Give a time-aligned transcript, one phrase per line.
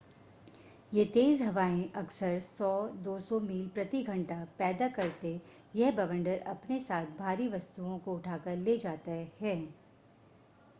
[0.93, 5.39] वे तेज हवायें अक्सर 100-200 मील / घंटा पैदा करते ह.
[5.75, 9.57] यह बवंडर अपने साथ भारी वस्तुओं को उठाकर ले जाता हैं।